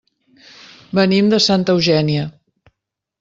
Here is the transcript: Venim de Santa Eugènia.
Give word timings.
Venim 0.99 1.29
de 1.33 1.39
Santa 1.49 1.75
Eugènia. 1.77 2.25